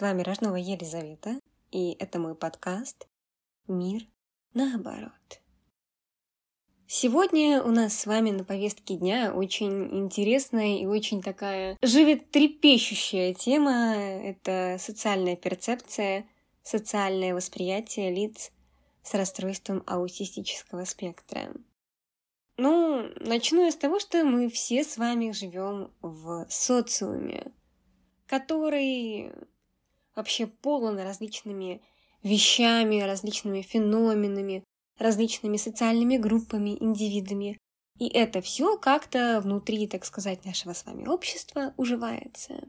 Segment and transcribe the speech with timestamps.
[0.00, 1.38] С вами Рожнова Елизавета,
[1.72, 3.06] и это мой подкаст
[3.68, 4.06] «Мир
[4.54, 5.42] наоборот».
[6.86, 13.94] Сегодня у нас с вами на повестке дня очень интересная и очень такая животрепещущая тема.
[13.94, 16.24] Это социальная перцепция,
[16.62, 18.52] социальное восприятие лиц
[19.02, 21.52] с расстройством аутистического спектра.
[22.56, 27.52] Ну, начну я с того, что мы все с вами живем в социуме,
[28.26, 29.30] который
[30.14, 31.82] вообще полон различными
[32.22, 34.64] вещами, различными феноменами,
[34.98, 37.58] различными социальными группами, индивидами.
[37.98, 42.68] И это все как-то внутри, так сказать, нашего с вами общества уживается.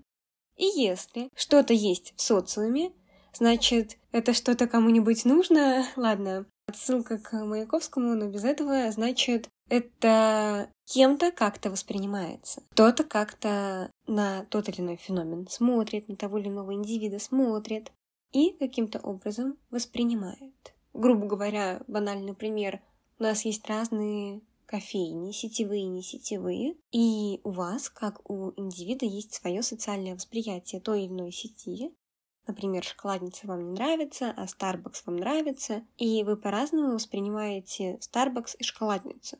[0.58, 2.92] И если что-то есть в социуме,
[3.34, 5.86] значит, это что-то кому-нибудь нужно.
[5.96, 12.64] Ладно, отсылка к Маяковскому, но без этого, значит, это кем-то как-то воспринимается.
[12.72, 17.92] Кто-то как-то на тот или иной феномен смотрит, на того или иного индивида смотрит
[18.32, 20.74] и каким-то образом воспринимает.
[20.94, 22.82] Грубо говоря, банальный пример,
[23.20, 29.34] у нас есть разные кофейни, сетевые, не сетевые, и у вас, как у индивида, есть
[29.34, 31.94] свое социальное восприятие той или иной сети,
[32.48, 38.64] Например, шоколадница вам не нравится, а Starbucks вам нравится, и вы по-разному воспринимаете Starbucks и
[38.64, 39.38] шоколадницу.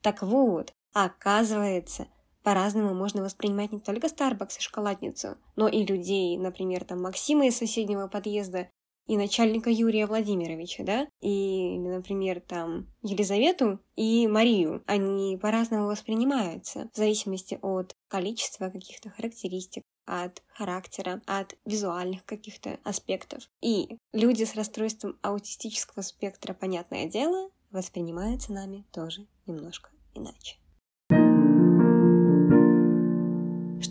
[0.00, 2.08] Так вот, оказывается,
[2.42, 7.56] по-разному можно воспринимать не только Starbucks и шоколадницу, но и людей, например, там Максима из
[7.56, 8.68] соседнего подъезда
[9.06, 14.82] и начальника Юрия Владимировича, да, и, например, там Елизавету и Марию.
[14.86, 23.48] Они по-разному воспринимаются в зависимости от количества каких-то характеристик, от характера, от визуальных каких-то аспектов.
[23.60, 30.56] И люди с расстройством аутистического спектра, понятное дело, воспринимаются нами тоже немножко иначе.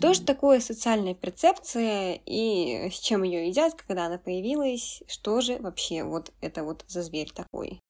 [0.04, 5.02] Что же такое социальная перцепция и с чем ее едят, когда она появилась?
[5.06, 7.80] Что же вообще вот это вот за зверь такой?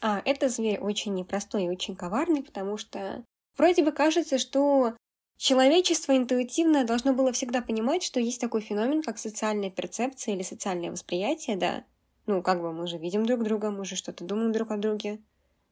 [0.00, 3.22] А, это зверь очень непростой и очень коварный, потому что
[3.58, 4.94] вроде бы кажется, что
[5.36, 10.90] человечество интуитивно должно было всегда понимать, что есть такой феномен, как социальная перцепция или социальное
[10.90, 11.84] восприятие, да.
[12.24, 15.20] Ну, как бы мы же видим друг друга, мы же что-то думаем друг о друге.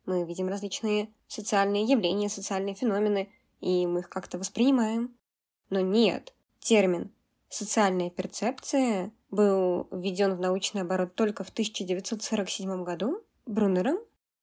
[0.04, 3.30] Мы видим различные социальные явления, социальные феномены,
[3.62, 5.16] и мы их как-то воспринимаем.
[5.71, 7.10] Но нет, термин
[7.49, 13.99] «социальная перцепция» был введен в научный оборот только в 1947 году Брунером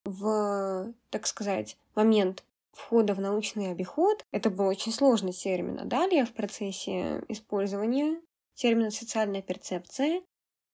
[0.06, 4.26] в, так сказать, момент входа в научный обиход.
[4.32, 5.80] Это был очень сложный термин.
[5.80, 8.20] А далее в процессе использования
[8.56, 10.22] термина «социальная перцепция»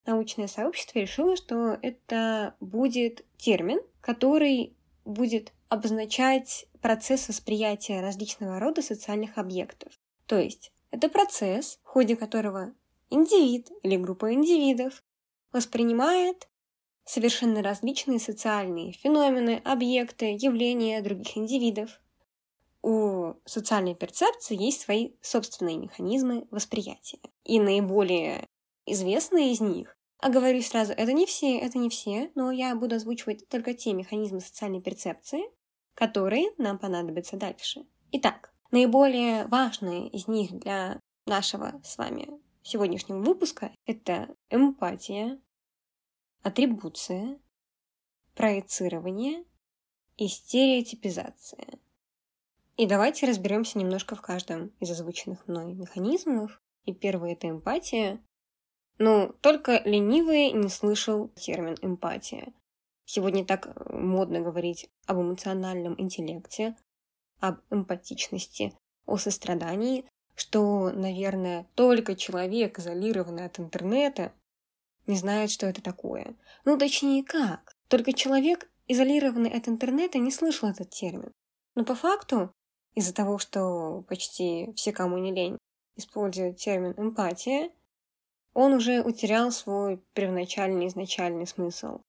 [0.06, 4.74] научное сообщество решило, что это будет термин, который
[5.04, 9.92] будет обозначать процесс восприятия различного рода социальных объектов.
[10.30, 12.72] То есть это процесс, в ходе которого
[13.08, 15.02] индивид или группа индивидов
[15.50, 16.48] воспринимает
[17.04, 22.00] совершенно различные социальные феномены, объекты, явления других индивидов.
[22.80, 27.18] У социальной перцепции есть свои собственные механизмы восприятия.
[27.42, 28.46] И наиболее
[28.86, 32.94] известные из них а говорю сразу, это не все, это не все, но я буду
[32.94, 35.42] озвучивать только те механизмы социальной перцепции,
[35.94, 37.86] которые нам понадобятся дальше.
[38.12, 42.28] Итак, наиболее важные из них для нашего с вами
[42.62, 45.40] сегодняшнего выпуска— это эмпатия,
[46.42, 47.38] атрибуция,
[48.34, 49.44] проецирование
[50.16, 51.78] и стереотипизация.
[52.76, 56.60] И давайте разберемся немножко в каждом из озвученных мной механизмов.
[56.84, 58.22] И первый— это эмпатия,
[59.02, 62.52] ну, только ленивый не слышал термин «эмпатия».
[63.06, 66.76] Сегодня так модно говорить об эмоциональном интеллекте,
[67.40, 68.74] об эмпатичности,
[69.06, 70.04] о сострадании,
[70.34, 74.32] что, наверное, только человек, изолированный от интернета,
[75.06, 76.34] не знает, что это такое.
[76.64, 77.72] Ну, точнее, как?
[77.88, 81.32] Только человек, изолированный от интернета, не слышал этот термин.
[81.74, 82.52] Но по факту,
[82.94, 85.58] из-за того, что почти все, кому не лень,
[85.96, 87.70] используют термин «эмпатия»,
[88.54, 92.00] он уже утерял свой первоначальный изначальный смысл.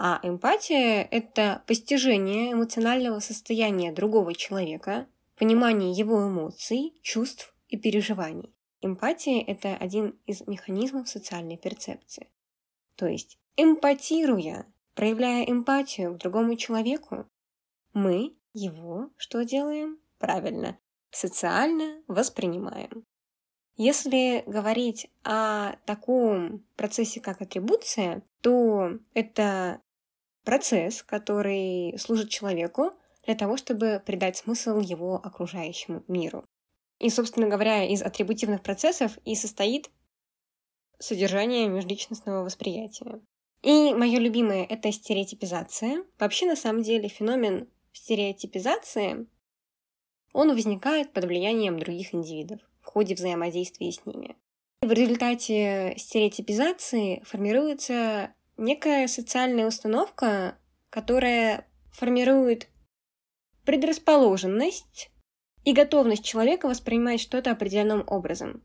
[0.00, 8.54] А эмпатия— это постижение эмоционального состояния другого человека, понимание его эмоций, чувств и переживаний.
[8.80, 12.28] Эмпатия— это один из механизмов социальной перцепции.
[12.94, 17.26] То есть, эмпатируя, проявляя эмпатию к другому человеку,
[17.92, 19.98] мы его что делаем?
[20.18, 20.78] Правильно,
[21.10, 23.04] социально воспринимаем.
[23.76, 29.80] Если говорить о таком процессе, как атрибуция, то это
[30.48, 32.94] процесс, который служит человеку
[33.26, 36.42] для того, чтобы придать смысл его окружающему миру.
[36.98, 39.90] И, собственно говоря, из атрибутивных процессов и состоит
[40.98, 43.20] содержание межличностного восприятия.
[43.60, 46.02] И мое любимое— это стереотипизация.
[46.18, 49.26] Вообще, на самом деле, феномен стереотипизации,
[50.32, 54.34] он возникает под влиянием других индивидов в ходе взаимодействия с ними.
[54.80, 60.58] В результате стереотипизации формируется некая социальная установка,
[60.90, 62.68] которая формирует
[63.64, 65.10] предрасположенность
[65.64, 68.62] и готовность человека воспринимать что-то определенным образом.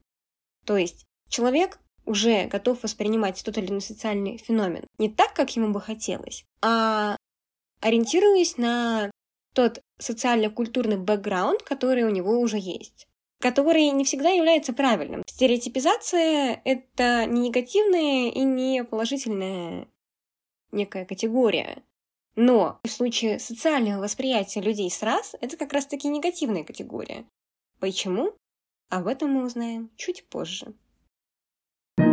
[0.65, 5.71] То есть человек уже готов воспринимать тот или иной социальный феномен не так, как ему
[5.71, 7.15] бы хотелось, а
[7.79, 9.11] ориентируясь на
[9.53, 13.07] тот социально-культурный бэкграунд, который у него уже есть
[13.43, 15.21] который не всегда является правильным.
[15.27, 19.89] Стереотипизация— это не негативная и не положительная
[20.71, 21.83] некая категория.
[22.37, 27.25] Но в случае социального восприятия людей с раз это как раз-таки негативная категория.
[27.81, 28.31] Почему?
[28.89, 30.73] Об этом мы узнаем чуть позже.
[31.97, 32.05] Мы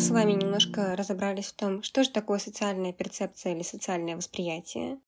[0.00, 4.98] с вами немножко разобрались в том, что же такое социальная перцепция или социальное восприятие.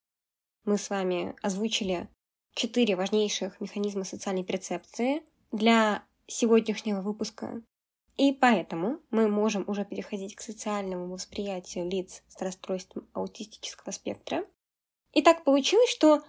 [0.65, 2.09] Мы с вами озвучили
[2.55, 7.63] четыре важнейших механизма социальной перцепции для сегодняшнего выпуска.
[8.17, 14.45] И поэтому мы можем уже переходить к социальному восприятию лиц с расстройством аутистического спектра.
[15.13, 16.21] И так получилось, что э,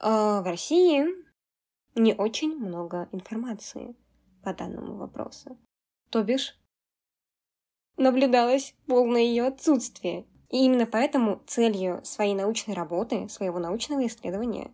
[0.00, 1.06] в России
[1.94, 3.94] не очень много информации
[4.42, 5.56] по данному вопросу.
[6.10, 6.58] То бишь,
[7.96, 10.26] наблюдалось полное ее отсутствие.
[10.48, 14.72] И именно поэтому целью своей научной работы, своего научного исследования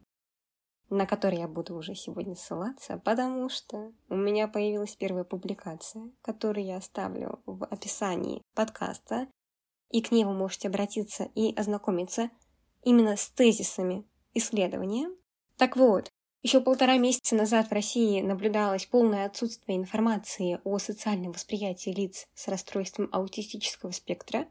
[0.91, 6.65] на который я буду уже сегодня ссылаться, потому что у меня появилась первая публикация, которую
[6.65, 9.29] я оставлю в описании подкаста,
[9.91, 12.31] и к ней вы можете обратиться и ознакомиться
[12.83, 14.05] именно с тезисами
[14.35, 15.11] исследования.
[15.57, 16.09] Так вот,
[16.43, 22.47] еще полтора месяца назад в России наблюдалось полное отсутствие информации о социальном восприятии лиц с
[22.47, 24.47] расстройством аутистического спектра,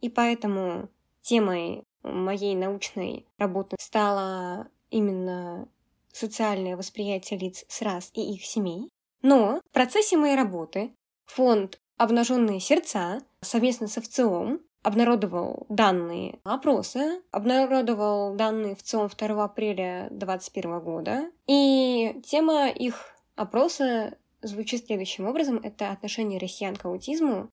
[0.00, 0.88] и поэтому
[1.20, 5.68] темой моей научной работы стала именно
[6.12, 8.90] социальное восприятие лиц с рас и их семей.
[9.22, 10.92] Но в процессе моей работы
[11.26, 20.08] фонд «Обнаженные сердца» совместно с ВЦИОМ обнародовал данные опроса, обнародовал данные в ЦИОМ 2 апреля
[20.10, 21.30] 2021 года.
[21.46, 25.60] И тема их опроса звучит следующим образом.
[25.62, 27.50] Это отношение россиян к аутизму.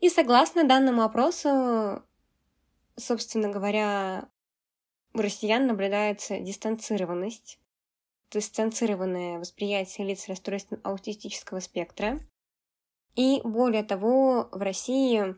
[0.00, 2.02] И согласно данному опросу,
[2.96, 4.28] собственно говоря,
[5.14, 7.58] у россиян наблюдается дистанцированность,
[8.30, 12.20] дистанцированное восприятие лиц с расстройством аутистического спектра.
[13.14, 15.36] И более того, в России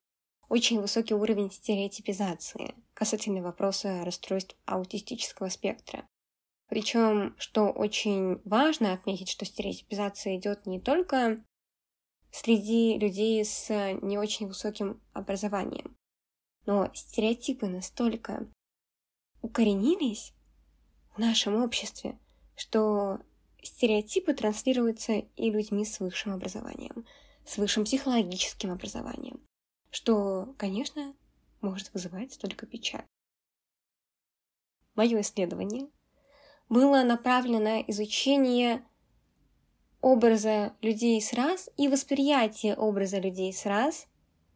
[0.48, 6.08] очень высокий уровень стереотипизации касательно вопроса расстройств аутистического спектра.
[6.68, 11.44] Причем, что очень важно отметить, что стереотипизация идет не только
[12.30, 13.68] среди людей с
[14.00, 15.96] не очень высоким образованием,
[16.64, 18.50] но стереотипы настолько
[19.46, 20.34] укоренились
[21.14, 22.18] в нашем обществе,
[22.56, 23.20] что
[23.62, 27.06] стереотипы транслируются и людьми с высшим образованием,
[27.46, 29.40] с высшим психологическим образованием,
[29.90, 31.14] что, конечно,
[31.60, 33.06] может вызывать только печаль.
[34.96, 35.88] Мое исследование
[36.68, 38.84] было направлено на изучение
[40.00, 44.08] образа людей с раз и восприятие образа людей с раз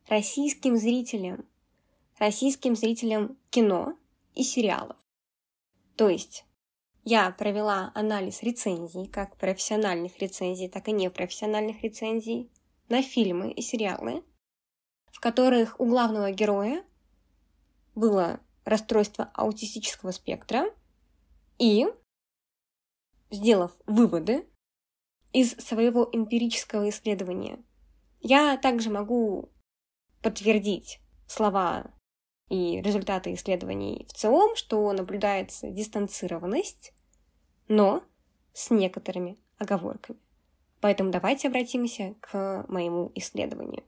[0.09, 1.47] российским зрителям,
[2.19, 3.97] российским зрителям кино
[4.35, 4.97] и сериалов.
[5.97, 6.45] То есть
[7.05, 12.51] я провела анализ рецензий, как профессиональных рецензий, так и непрофессиональных рецензий,
[12.89, 14.25] на фильмы и сериалы,
[15.13, 16.85] в которых у главного героя
[17.95, 20.75] было расстройство аутистического спектра,
[21.59, 21.87] и,
[23.31, 24.49] сделав выводы
[25.33, 27.63] из своего эмпирического исследования,
[28.21, 29.51] я также могу
[30.23, 31.91] подтвердить слова
[32.51, 36.93] и результаты исследований в целом, что наблюдается дистанцированность,
[37.69, 38.03] но
[38.53, 40.19] с некоторыми оговорками.
[40.81, 43.85] Поэтому давайте обратимся к моему исследованию.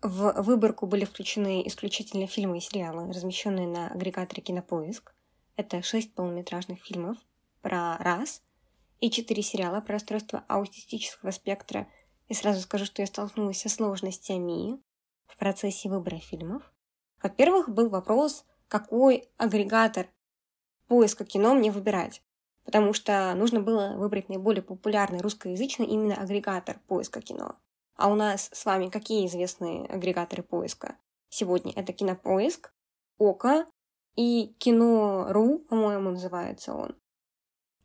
[0.00, 5.14] В выборку были включены исключительно фильмы и сериалы, размещенные на агрегаторе Кинопоиск.
[5.56, 7.18] Это шесть полнометражных фильмов
[7.62, 8.42] про раз
[9.00, 11.86] и четыре сериала про расстройство аутистического спектра–
[12.28, 14.80] и сразу скажу, что я столкнулась со сложностями
[15.26, 16.62] в процессе выбора фильмов.
[17.22, 20.08] Во-первых, был вопрос, какой агрегатор
[20.88, 22.22] поиска кино мне выбирать.
[22.64, 27.56] Потому что нужно было выбрать наиболее популярный русскоязычный именно агрегатор поиска кино.
[27.96, 30.96] А у нас с вами какие известные агрегаторы поиска?
[31.28, 32.72] Сегодня это Кинопоиск,
[33.18, 33.66] Ока,
[34.16, 36.96] и Кино.ру, по-моему, называется он.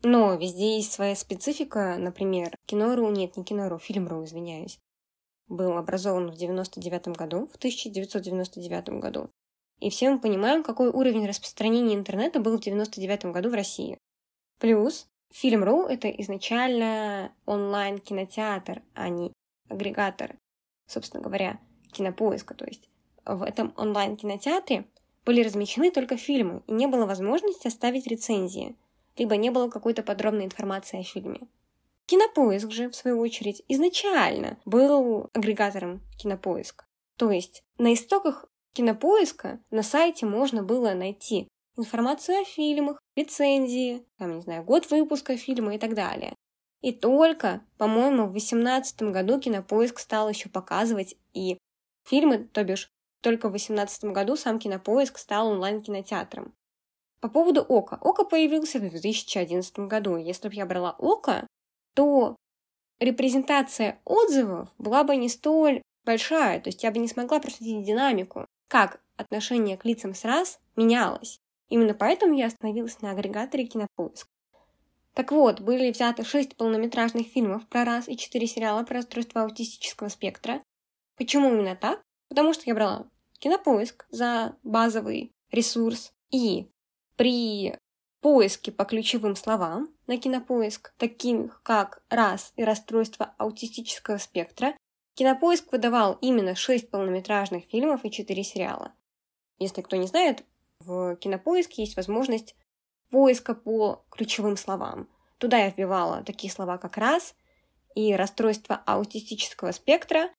[0.02, 4.80] Но везде есть своя специфика, например, Кино.ру, нет, не Кино.ру, Фильм.ру, извиняюсь,
[5.48, 9.30] был образован в 99 году, в 1999 году.
[9.80, 13.98] И все мы понимаем, какой уровень распространения интернета был в 99 году в России.
[14.60, 19.32] Плюс Фильм.ру— это изначально онлайн-кинотеатр, а не
[19.70, 20.38] агрегатор,
[20.88, 21.60] собственно говоря,
[21.92, 22.56] кинопоиска.
[22.56, 22.90] То есть
[23.26, 24.86] в этом онлайн-кинотеатре
[25.26, 28.76] были размещены только фильмы, и не было возможности оставить рецензии,
[29.18, 31.42] либо не было какой-то подробной информации о фильме.
[32.06, 36.86] Кинопоиск же, в свою очередь, изначально был агрегатором кинопоиска.
[37.18, 41.48] То есть на истоках кинопоиска на сайте можно было найти
[41.78, 46.36] информацию о фильмах, рецензии, там, не знаю, год выпуска фильма и так далее.
[46.82, 51.58] И только, по-моему, в 2018 году Кинопоиск стал еще показывать и
[52.06, 52.90] фильмы, то бишь
[53.22, 56.54] только в 2018 году сам Кинопоиск стал онлайн-кинотеатром.
[57.22, 57.98] По поводу Ока.
[58.02, 60.16] Ока появился в 2011 году.
[60.16, 61.46] Если бы я брала Ока,
[61.94, 62.36] то
[63.00, 68.46] репрезентация отзывов была бы не столь большая, то есть я бы не смогла проследить динамику,
[68.70, 71.40] как отношение к лицам с раз менялось.
[71.68, 74.28] Именно поэтому я остановилась на агрегаторе Кинопоиск.
[75.14, 80.08] Так вот, были взяты шесть полнометражных фильмов про раз и четыре сериала про расстройство аутистического
[80.08, 80.64] спектра.
[81.18, 82.02] Почему именно так?
[82.30, 83.08] Потому что я брала
[83.40, 86.70] Кинопоиск за базовый ресурс, и
[87.20, 87.78] при
[88.22, 94.74] поиске по ключевым словам на Кинопоиск, таких как раз и расстройство аутистического спектра,
[95.16, 98.94] Кинопоиск выдавал именно шесть полнометражных фильмов и четыре сериала.
[99.58, 100.46] Если кто не знает,
[100.80, 102.56] в Кинопоиске есть возможность
[103.12, 105.10] поиска по ключевым словам.
[105.40, 107.36] Туда я вбивала такие слова, как раз
[107.96, 110.30] и расстройство аутистического спектра,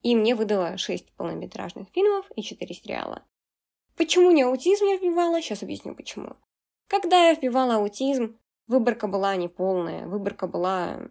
[0.00, 3.24] и мне выдало 6 полнометражных фильмов и 4 сериала.
[3.96, 5.40] Почему не аутизм я вбивала?
[5.40, 6.36] Сейчас объясню почему.
[6.88, 11.10] Когда я вбивала аутизм, выборка была неполная, выборка была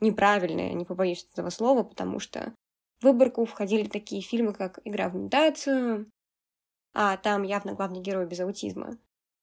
[0.00, 2.54] неправильная, не побоюсь этого слова, потому что
[3.00, 6.10] в выборку входили такие фильмы, как «Игра в имитацию»,
[6.92, 8.96] а там явно главный герой без аутизма,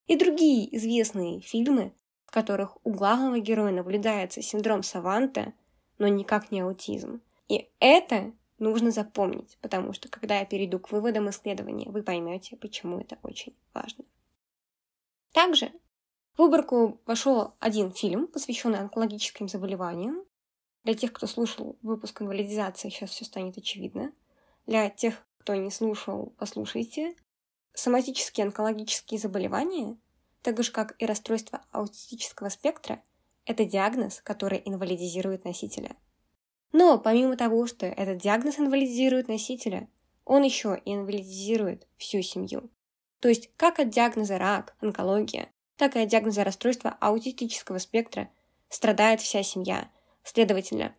[0.07, 1.93] и другие известные фильмы,
[2.25, 5.53] в которых у главного героя наблюдается синдром Саванта,
[5.97, 7.21] но никак не аутизм.
[7.47, 8.31] И это
[8.62, 13.56] нужно запомнить, потому что когда я перейду к выводам исследования, вы поймете, почему это очень
[13.74, 14.06] важно.
[15.34, 15.72] Также
[16.36, 20.24] в выборку вошел один фильм, посвященный онкологическим заболеваниям.
[20.84, 24.13] Для тех, кто слушал выпуск инвалидизации, сейчас все станет очевидно.
[24.65, 27.15] Для тех, кто не слушал, послушайте.
[27.74, 29.98] Соматические онкологические заболевания,
[30.41, 33.01] так же как и расстройство аутистического спектра,
[33.46, 35.96] это диагноз, который инвалидизирует носителя.
[36.72, 39.88] Но помимо того, что этот диагноз инвалидизирует носителя,
[40.25, 42.70] он еще и инвалидизирует всю семью.
[43.20, 48.30] То есть как от диагноза рак, онкология, так и от диагноза расстройства аутистического спектра
[48.70, 49.90] страдает вся семья.
[50.24, 50.96] Следовательно,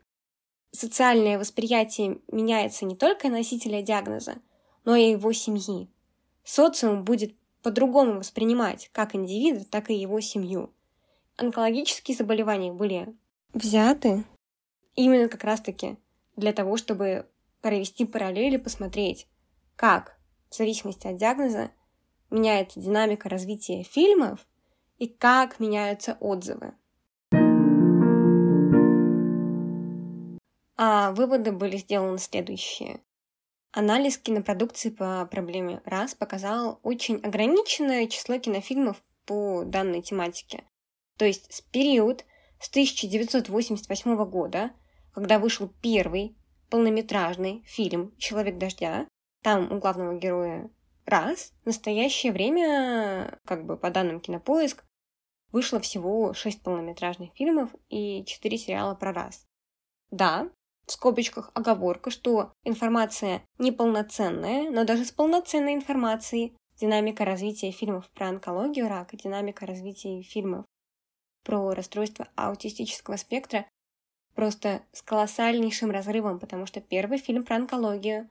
[0.73, 4.37] социальное восприятие меняется не только носителя диагноза,
[4.85, 5.89] но и его семьи
[6.45, 10.73] социум будет по-другому воспринимать как индивида, так и его семью.
[11.37, 13.15] Онкологические заболевания были
[13.55, 14.25] взяты
[14.95, 15.97] именно как раз-таки
[16.37, 17.27] для того, чтобы
[17.61, 19.27] провести параллели, посмотреть,
[19.77, 20.19] как
[20.51, 21.71] в зависимости от диагноза
[22.31, 24.47] меняется динамика развития фильмов
[24.99, 26.75] и как меняются отзывы.
[30.77, 33.01] А выводы были сделаны следующие.
[33.71, 40.65] Анализ кинопродукции по проблеме раз показал очень ограниченное число кинофильмов по данной тематике.
[41.17, 42.25] То есть с период
[42.59, 44.73] с 1988 года,
[45.13, 46.37] когда вышел первый
[46.71, 49.07] полнометражный фильм «Человек дождя»,
[49.43, 50.71] там у главного героя
[51.05, 54.85] раз, в настоящее время, как бы по данным Кинопоиск,
[55.51, 59.47] вышло всего шесть полнометражных фильмов и четыре сериала про раз.
[60.11, 60.49] Да,
[60.87, 66.57] в скобочках оговорка, что информация неполноценная, но даже с полноценной информацией.
[66.77, 70.65] Динамика развития фильмов про онкологию рака, динамика развития фильмов
[71.45, 73.67] про расстройство аутистического спектра
[74.35, 78.31] просто с колоссальнейшим разрывом, потому что первый фильм про онкологию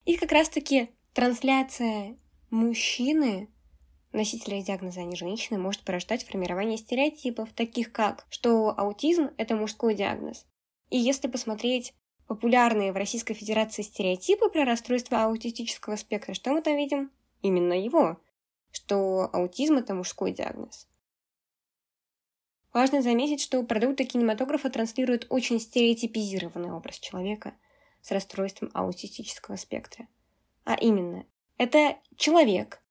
[0.06, 2.18] И как раз-таки трансляция
[2.50, 3.50] мужчины
[4.14, 9.96] носителя диагноза, а не женщины, может порождать формирование стереотипов, таких как, что аутизм– это мужской
[9.96, 10.46] диагноз.
[10.90, 11.94] И если посмотреть
[12.28, 17.12] популярные в Российской Федерации стереотипы про расстройство аутистического спектра, что мы там видим?
[17.42, 18.18] Именно его,
[18.72, 20.88] что аутизм– это мужской диагноз.
[22.74, 27.54] Важно заметить, что продукты кинематографа транслируют очень стереотипизированный образ человека
[28.02, 30.08] с расстройством аутистического спектра.
[30.64, 31.26] А именно,
[31.58, 32.84] это человек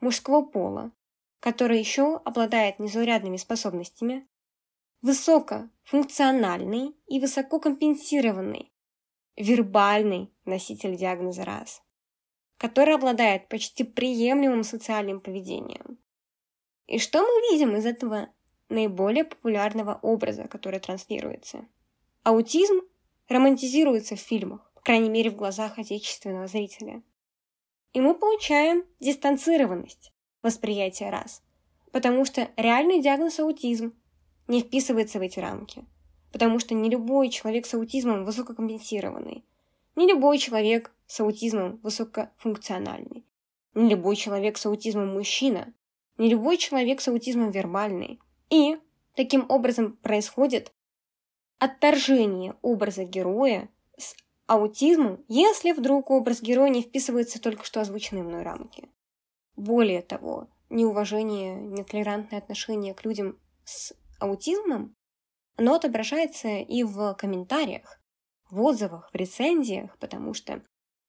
[0.00, 0.90] мужского пола,
[1.38, 4.26] который еще обладает незаурядными способностями,
[5.02, 8.72] высокофункциональный и высококомпенсированный
[9.36, 11.82] вербальный носитель диагноза РАС,
[12.58, 15.98] который обладает почти приемлемым социальным поведением.
[16.86, 18.28] И что мы видим из этого
[18.72, 21.66] наиболее популярного образа, который транслируется.
[22.22, 22.80] Аутизм
[23.28, 27.02] романтизируется в фильмах, по крайней мере в глазах отечественного зрителя.
[27.92, 30.12] И мы получаем дистанцированность
[30.42, 31.42] восприятия раз,
[31.92, 33.94] потому что реальный диагноз аутизм
[34.48, 35.84] не вписывается в эти рамки,
[36.32, 39.44] потому что не любой человек с аутизмом высококомпенсированный,
[39.94, 43.24] не любой человек с аутизмом высокофункциональный,
[43.74, 45.72] не любой человек с аутизмом мужчина,
[46.16, 48.18] не любой человек с аутизмом вербальный–
[48.52, 48.78] и
[49.14, 50.74] таким образом происходит
[51.58, 54.14] отторжение образа героя с
[54.46, 58.90] аутизмом, если вдруг образ героя не вписывается только что озвученные мной рамки.
[59.56, 64.94] Более того, неуважение, нетолерантное отношение к людям с аутизмом,
[65.56, 68.02] оно отображается и в комментариях,
[68.50, 70.62] в отзывах, в рецензиях, потому что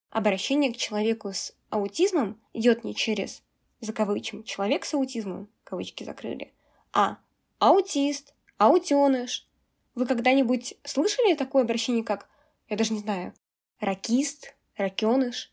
[0.09, 3.43] обращение к человеку с аутизмом идет не через,
[3.81, 6.53] закавычим, человек с аутизмом, кавычки закрыли,
[6.93, 7.17] а
[7.63, 9.47] аутист, аутеныш.
[9.95, 12.27] Вы когда-нибудь слышали такое обращение, как,
[12.67, 13.33] я даже не знаю,
[13.79, 15.49] ракист, ракеныш,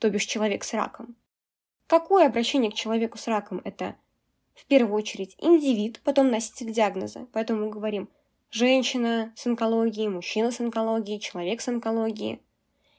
[0.00, 1.14] то бишь человек с раком?
[1.86, 3.60] Какое обращение к человеку с раком?
[3.64, 3.94] Это
[4.54, 7.28] в первую очередь индивид, потом носитель диагноза.
[7.32, 8.08] Поэтому мы говорим
[8.50, 12.40] женщина с онкологией, мужчина с онкологией, человек с онкологией.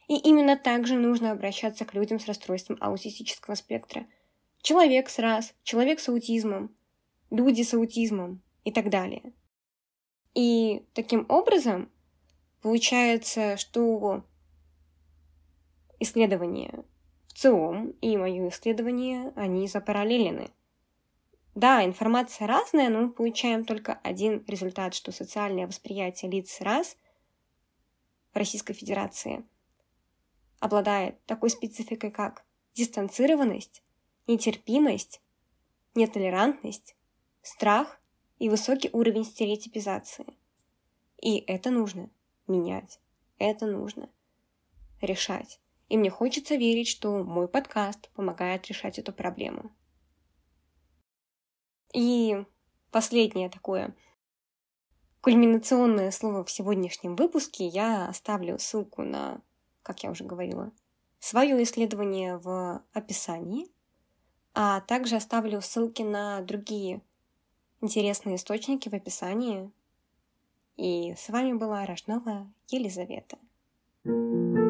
[0.07, 4.05] И именно так же нужно обращаться к людям с расстройством аутистического спектра.
[4.61, 6.73] Человек с РАС, человек с аутизмом,
[7.31, 9.33] люди с аутизмом и так далее.
[10.35, 11.89] И таким образом
[12.61, 14.23] получается, что
[15.99, 16.85] исследования
[17.27, 20.49] в ЦИОМ и мое исследование, они запараллелены.
[21.55, 26.97] Да, информация разная, но мы получаем только один результат, что социальное восприятие лиц раз
[28.33, 29.43] в Российской Федерации
[30.59, 33.83] обладает такой спецификой, как дистанцированность,
[34.27, 35.21] нетерпимость,
[35.95, 36.95] нетолерантность,
[37.41, 37.99] страх
[38.39, 40.37] и высокий уровень стереотипизации.
[41.21, 42.09] И это нужно
[42.47, 42.99] менять,
[43.37, 44.09] это нужно
[45.01, 45.59] решать.
[45.89, 49.71] И мне хочется верить, что мой подкаст помогает решать эту проблему.
[51.93, 52.45] И
[52.91, 53.95] последнее такое
[55.21, 59.41] кульминационное слово в сегодняшнем выпуске я оставлю ссылку на,
[59.83, 60.71] как я уже говорила,
[61.19, 63.67] свое исследование в описании,
[64.53, 67.01] а также оставлю ссылки на другие
[67.81, 69.71] интересные источники в описании.
[70.77, 73.37] И с вами была Рожнова Елизавета.
[74.03, 74.60] thank you